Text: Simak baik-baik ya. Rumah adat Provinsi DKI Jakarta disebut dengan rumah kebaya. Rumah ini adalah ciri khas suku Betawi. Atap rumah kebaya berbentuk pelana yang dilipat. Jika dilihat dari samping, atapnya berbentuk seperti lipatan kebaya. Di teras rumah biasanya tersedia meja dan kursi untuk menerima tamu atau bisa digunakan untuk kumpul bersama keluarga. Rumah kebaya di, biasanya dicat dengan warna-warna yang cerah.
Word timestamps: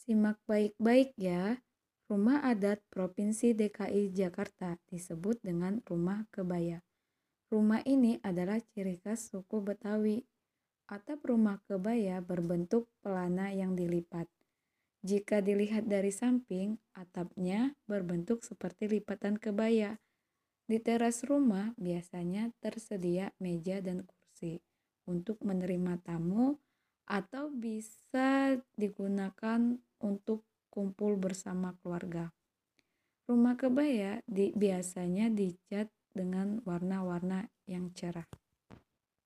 Simak 0.00 0.40
baik-baik 0.48 1.12
ya. 1.20 1.60
Rumah 2.08 2.48
adat 2.48 2.80
Provinsi 2.88 3.52
DKI 3.52 4.08
Jakarta 4.16 4.80
disebut 4.88 5.44
dengan 5.44 5.84
rumah 5.84 6.24
kebaya. 6.32 6.80
Rumah 7.52 7.84
ini 7.84 8.16
adalah 8.24 8.64
ciri 8.64 8.96
khas 8.96 9.28
suku 9.28 9.60
Betawi. 9.60 10.24
Atap 10.88 11.20
rumah 11.28 11.60
kebaya 11.68 12.24
berbentuk 12.24 12.88
pelana 13.04 13.52
yang 13.52 13.76
dilipat. 13.76 14.24
Jika 15.04 15.44
dilihat 15.44 15.84
dari 15.84 16.16
samping, 16.16 16.80
atapnya 16.96 17.76
berbentuk 17.84 18.40
seperti 18.40 18.88
lipatan 18.88 19.36
kebaya. 19.36 20.00
Di 20.64 20.80
teras 20.80 21.28
rumah 21.28 21.76
biasanya 21.76 22.48
tersedia 22.64 23.36
meja 23.36 23.84
dan 23.84 24.08
kursi 24.08 24.64
untuk 25.04 25.44
menerima 25.44 26.00
tamu 26.00 26.56
atau 27.10 27.50
bisa 27.50 28.54
digunakan 28.78 29.58
untuk 29.98 30.46
kumpul 30.70 31.18
bersama 31.18 31.74
keluarga. 31.82 32.30
Rumah 33.26 33.58
kebaya 33.58 34.22
di, 34.30 34.54
biasanya 34.54 35.26
dicat 35.26 35.90
dengan 36.14 36.62
warna-warna 36.62 37.50
yang 37.66 37.90
cerah. 37.90 38.26